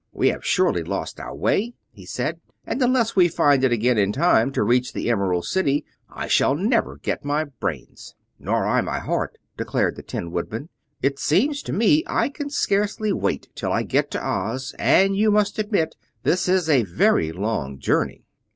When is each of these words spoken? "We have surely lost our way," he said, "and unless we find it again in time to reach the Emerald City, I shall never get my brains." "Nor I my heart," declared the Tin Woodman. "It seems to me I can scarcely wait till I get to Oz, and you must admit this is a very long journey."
"We 0.13 0.29
have 0.29 0.43
surely 0.43 0.81
lost 0.81 1.19
our 1.19 1.35
way," 1.35 1.75
he 1.91 2.07
said, 2.07 2.39
"and 2.65 2.81
unless 2.81 3.15
we 3.15 3.27
find 3.27 3.63
it 3.63 3.71
again 3.71 3.99
in 3.99 4.11
time 4.11 4.51
to 4.53 4.63
reach 4.63 4.93
the 4.93 5.11
Emerald 5.11 5.45
City, 5.45 5.85
I 6.09 6.25
shall 6.25 6.55
never 6.55 6.97
get 6.97 7.23
my 7.23 7.43
brains." 7.43 8.15
"Nor 8.39 8.65
I 8.65 8.81
my 8.81 8.97
heart," 8.97 9.37
declared 9.57 9.95
the 9.97 10.01
Tin 10.01 10.31
Woodman. 10.31 10.69
"It 11.03 11.19
seems 11.19 11.61
to 11.61 11.71
me 11.71 12.03
I 12.07 12.29
can 12.29 12.49
scarcely 12.49 13.13
wait 13.13 13.49
till 13.53 13.71
I 13.71 13.83
get 13.83 14.09
to 14.09 14.25
Oz, 14.27 14.73
and 14.79 15.15
you 15.15 15.29
must 15.29 15.59
admit 15.59 15.95
this 16.23 16.47
is 16.49 16.67
a 16.67 16.81
very 16.81 17.31
long 17.31 17.77
journey." 17.77 18.23